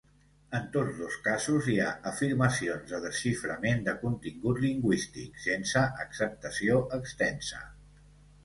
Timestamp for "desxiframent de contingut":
3.03-4.63